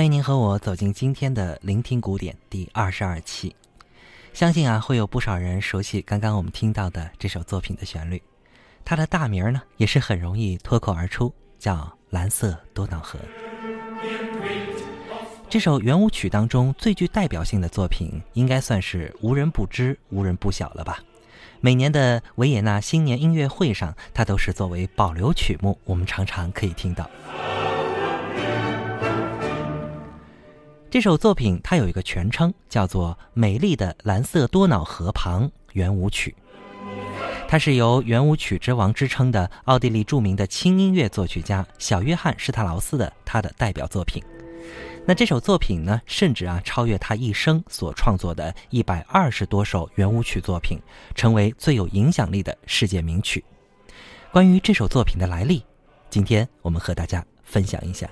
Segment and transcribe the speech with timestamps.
[0.00, 3.54] 欢迎您和我走进今天的聆听古典第二十二期。
[4.32, 8.22] 相信啊，会有不少人熟悉刚刚我们听到的这首作品的旋律。
[8.82, 11.74] 它的大名呢，也是很容易脱口而出，叫
[12.08, 13.18] 《蓝色多瑙河》。
[15.50, 21.00] 这首圆舞曲当中最具代表性的作品，应该算是无人不知、无人不晓了吧？
[21.60, 27.10] 每年的维也纳新年音乐会上，它都是作为保留曲目，我们常常可以听到。
[30.90, 36.34] 这首作品它有一个全称，叫做《美丽的蓝色多瑙河旁圆舞曲》。
[37.46, 44.20] 它是由圆舞曲之王之称的奥地利著名的轻音乐作曲家小约翰施特劳斯的他的代表作品。
[45.06, 50.76] 那这首作品呢，甚至啊超越他一生所创作的一百二十多首圆舞曲作品，
[51.14, 53.44] 成为最有影响力的世界名曲。
[54.32, 55.64] 关于这首作品的来历，
[56.08, 58.10] 今天我们和大家分享一下。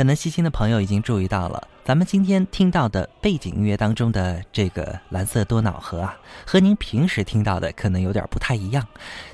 [0.00, 8.82] 可能细心的朋友已经注意到了，咱们今天听到的背景音乐当中的这个蓝色多瑙河啊，和您平时听到的可能有点不太一样。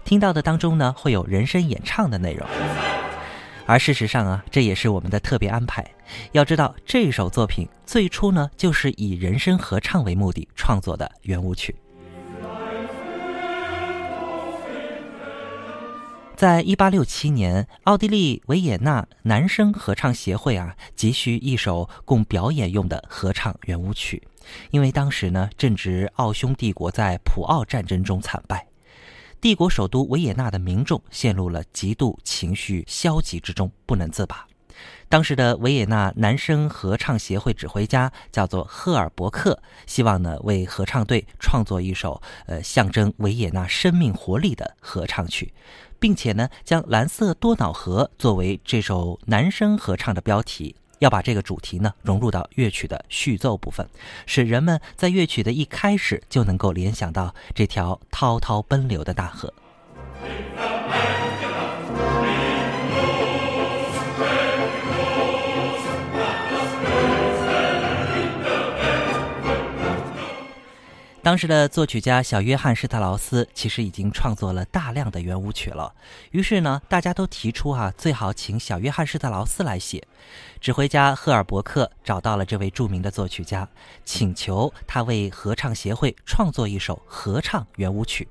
[0.04, 2.44] 听到的当中呢，会有人声演唱的内容，
[3.64, 5.88] 而事实上啊，这也是我们的特别安排。
[6.32, 11.76] 要知道，这首作品最初呢，就是以人声合唱为目的创作的圆舞曲。
[16.36, 24.22] 在一八六七年，奥地利维也纳男声合唱协会啊，急需一首供表演用的合唱圆舞曲，
[24.70, 28.66] 因为当时呢正值奥匈帝国在普奥战争中惨败，
[29.40, 34.46] 帝国首都维也纳的民众陷入了极度情绪消极之中，不能自拔。
[35.08, 45.54] 当时的维也纳男声合唱协会指挥家叫做赫尔伯克，希望呢为合唱队创作一首呃象征维也纳生命活力的合唱曲。
[45.98, 53.86] 并且呢，将蓝色多瑙河作为这首男声合唱的标题，要把这个主题呢融入到乐曲的序奏部分，
[54.26, 59.52] 使人们在乐曲的一开始就能够联想到这条滔滔奔流的大河。
[71.26, 75.92] 当时的作曲家小约翰施特劳斯其实已经创作了大量的圆舞曲了，
[76.30, 80.06] 于是呢，大家都提出啊，最好请小约翰施特劳斯来写。
[80.60, 83.68] 指挥家赫尔伯克找到了这位著名的作曲家，
[84.04, 88.28] 请求他为合唱协会创作一首合唱圆舞曲。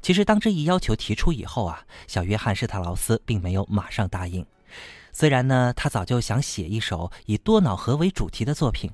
[0.00, 4.46] 其实，当这一要求提出以后啊，小约翰施特劳斯并没有马上答应。
[5.10, 8.88] 虽然呢，他早就想写一首以多瑙河为主题的作品。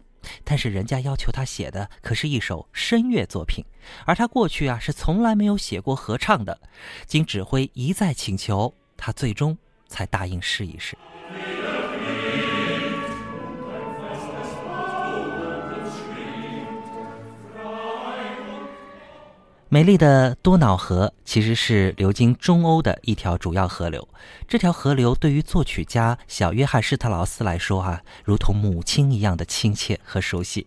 [0.44, 3.64] 但是人家要求他写的可是一首声乐作品，
[4.04, 6.60] 而他过去啊是从来没有写过合唱的。
[7.06, 9.56] 经指挥一再请求，他最终
[9.88, 10.96] 才答应试一试。
[19.72, 24.08] 美丽的多瑙河其实是流经中欧的一条主要河流。
[24.48, 30.66] 这条河流对于作曲家小约翰施特劳斯来说，啊，如同母亲一样的亲切和熟悉。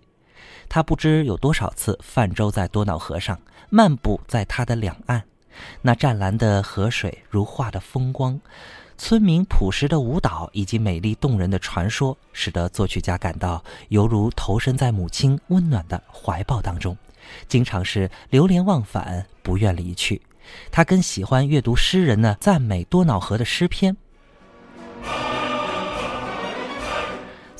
[0.69, 3.37] 他不知有多少次泛舟在多瑙河上，
[3.69, 5.23] 漫步在它的两岸。
[5.81, 8.39] 那湛蓝的河水，如画的风光，
[8.97, 16.95] 村民朴实的舞蹈以及美丽动人的传说，使得作曲家感到犹如投身在母亲温暖的怀抱当中。
[17.47, 20.21] 经常是流连忘返，不愿离去。
[20.71, 23.95] 他更喜欢阅读诗人呢赞美多瑙河的诗篇。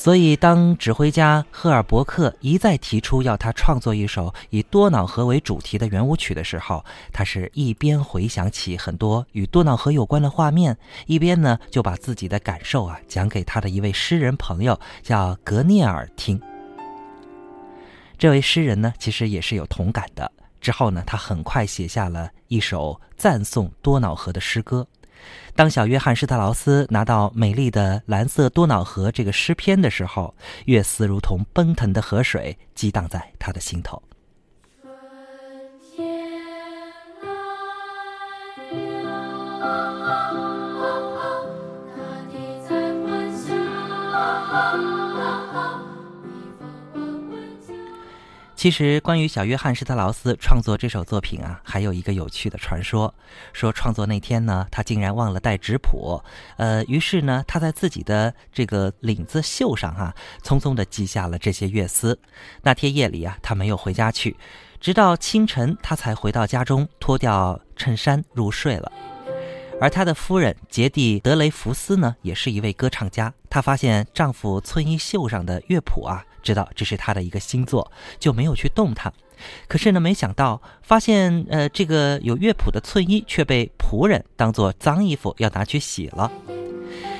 [0.03, 6.83] 所以，当指挥家赫尔伯克一再提出要他创作一首以多瑙河为主题的圆舞曲的时候，
[7.13, 16.37] 他是一边回想起很多与多瑙河有关的画面，一边呢就把自己的感受啊讲给他的一位诗人朋友叫格涅尔听。
[18.17, 20.29] 这位诗人呢，其实也是有同感的。
[20.59, 24.85] 之后呢，他很快写下了一首赞颂多瑙河的诗歌。
[25.55, 30.33] 当小约翰施特劳斯拿到美丽的蓝色多瑙河这个诗篇的时候，
[30.65, 34.01] 乐思如同奔腾的河水，激荡在他的心头。
[48.63, 53.13] 其实，关于小约翰施特劳斯创作这首作品啊，还有一个有趣的传说。
[53.51, 56.23] 说创作那天呢，他竟然忘了带纸谱，
[56.55, 62.17] 呃，于是呢，他在自己的这个领子袖上哈，匆匆地记下了这些乐思。
[62.61, 64.37] 那天夜里啊，他没有回家去，
[64.79, 68.89] 直到清晨，他才回到家中，脱掉衬衫入睡了。
[69.83, 73.33] 而他的夫人杰蒂德雷福斯呢，也是一位歌唱家。
[73.49, 79.11] 她发现丈夫村衣袖上的乐谱啊，知道这是他的一个新作，就没有去动它。
[79.67, 86.31] 可是呢，没想到发现呃，这个有乐谱的寸衣却被仆人当做脏衣服要拿去洗了。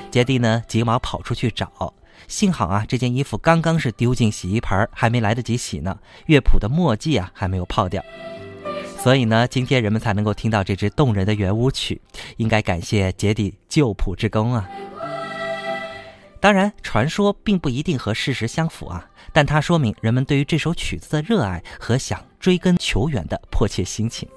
[0.09, 1.93] 杰蒂呢，急忙跑出去找，
[2.29, 8.01] 幸好啊，这件衣服刚刚是丢进洗衣盆，还没来得及洗呢，乐谱的墨迹啊还没有泡掉。
[9.03, 12.01] 所以呢，今天人们才能够听到这支动人的圆舞曲，
[12.37, 14.65] 应该感谢杰底救谱之功啊。
[16.39, 24.29] 当然，传说并不一定和事实相符啊，但它说明人们对于这首曲子的热爱和想追根求源的迫切心情。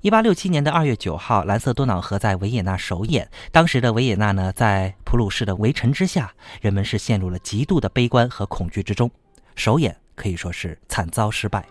[0.00, 3.30] 一八六七年的二月九号，《蓝色多瑙河》在维也纳首演。
[3.52, 9.08] 当时的维也纳呢，在普鲁士的围城之下，人们是陷入了极度的悲观和恐惧之中。
[9.54, 9.96] 首演。
[10.18, 11.64] 可以说是惨遭失败。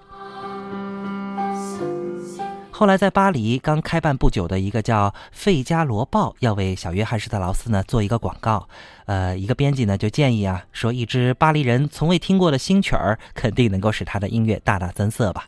[2.72, 8.70] 后来在巴黎刚开办不久的一个叫《费加罗报》要为小约翰施特劳斯呢做一个广告，
[9.08, 15.48] 呃，一个编辑呢就建议啊，说一支巴黎人从未听过的新曲儿，肯定能够使他的音乐大大增色吧。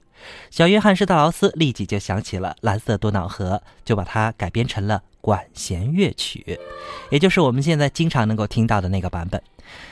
[0.49, 6.59] 小约翰施特劳斯立即就想起了《蓝色多瑙河》，就把它改编成了管弦乐曲，
[7.09, 9.41] 也就是我们现在经常能够听到的那个版本。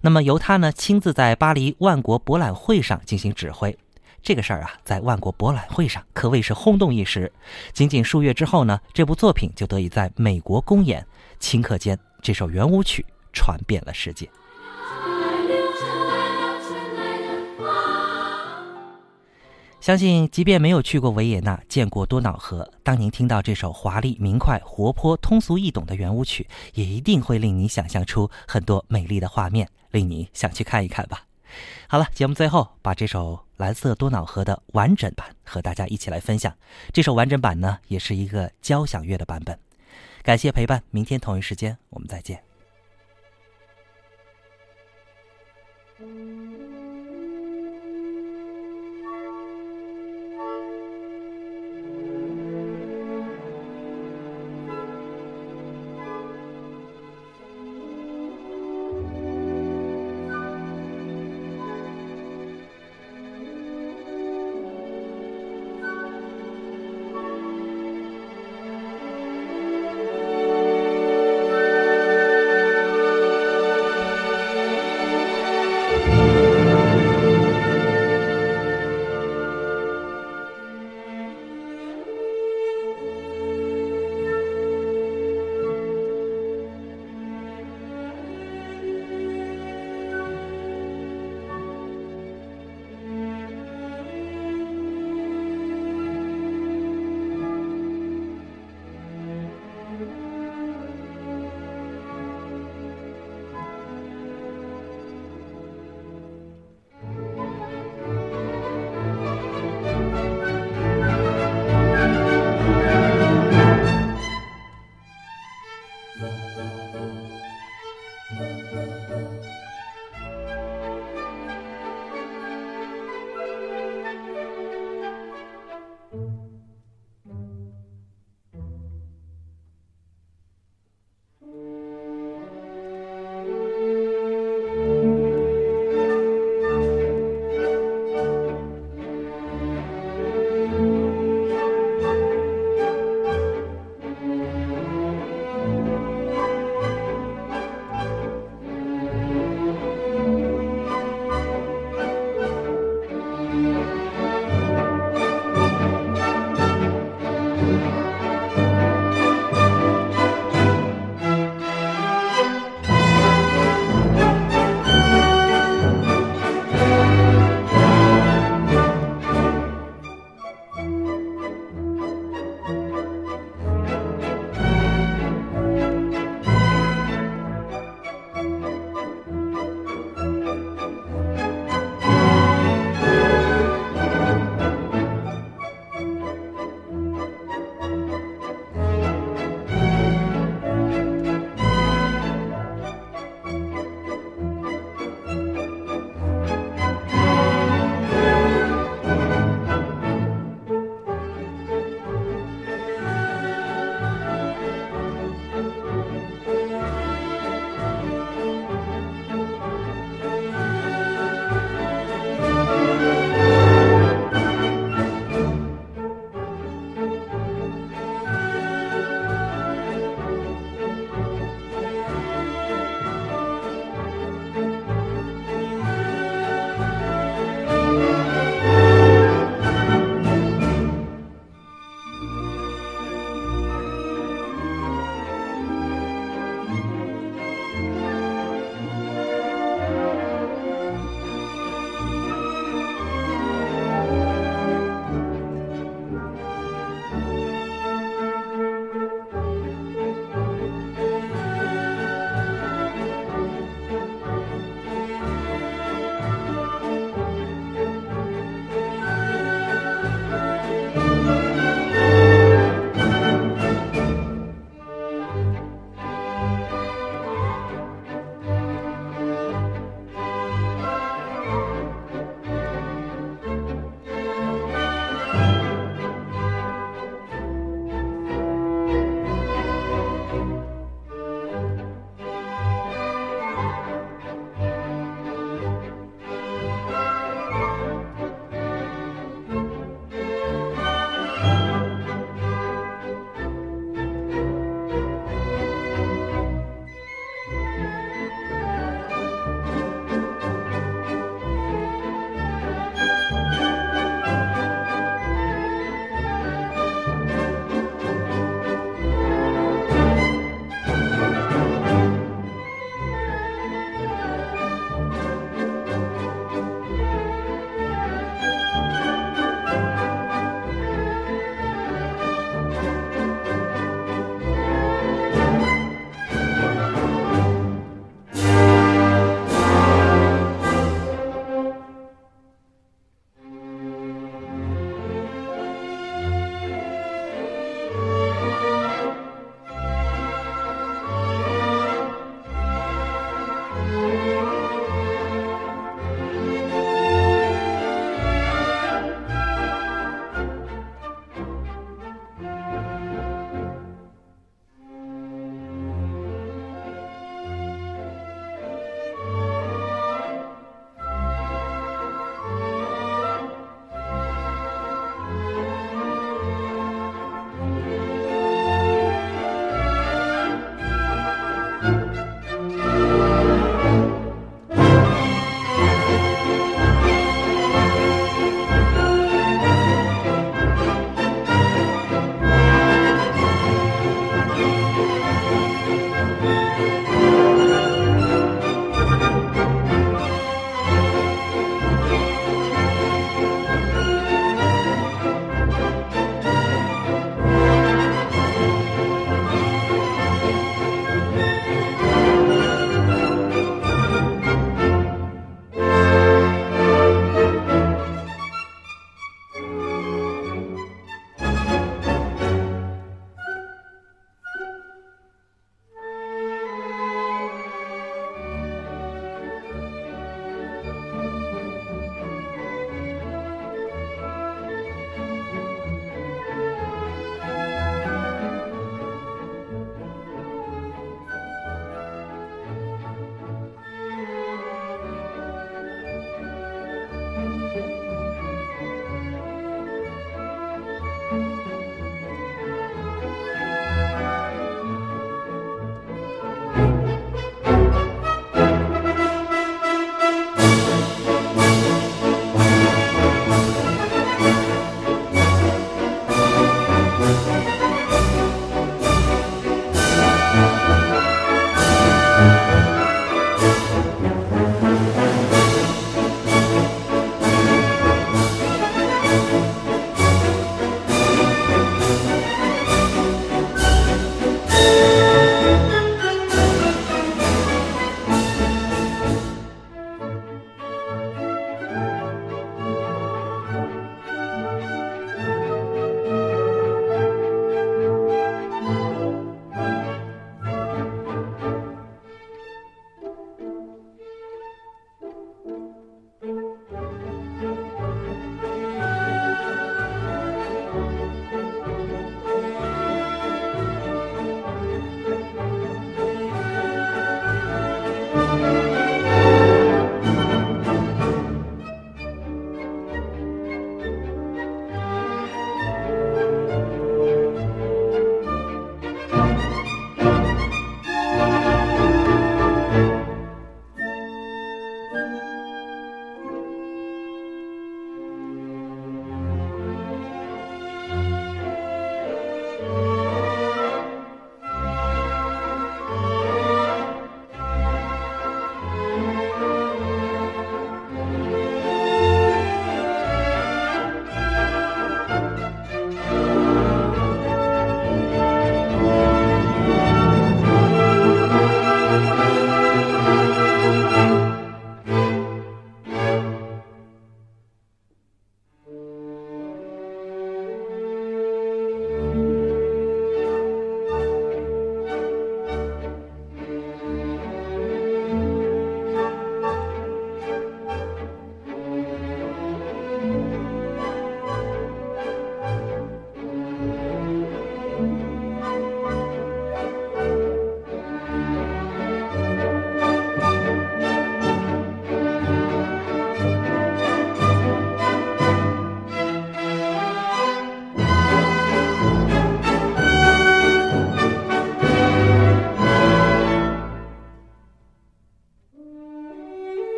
[0.00, 3.76] 那么由他呢亲自在巴黎万国博览会上进行指挥，
[4.22, 7.30] 这个事儿啊，在万国博览会上可谓是轰动一时。
[7.72, 11.06] 仅仅数月之后呢，这部作品就得以在美国公演，
[11.38, 14.28] 顷刻间这首圆舞曲传遍了世界。
[19.80, 31.24] 相信，即便没有去过维也纳，见过多瑙河，当您听到这首华丽、明快、活泼、通俗易懂的圆舞曲，也一定会令你想象出很多美丽的画面，令你想去看一看吧。
[31.88, 36.54] 好了，节目最后把这首《蓝色多瑙河》的完整版和大家一起来分享。
[36.92, 39.58] 这首完整版呢，也是一个交响乐的版本。
[40.22, 42.40] 感谢陪伴，明天同一时间我们再见。